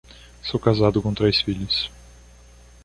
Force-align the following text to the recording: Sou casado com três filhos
Sou 0.41 0.59
casado 0.59 0.99
com 0.99 1.13
três 1.13 1.39
filhos 1.41 1.91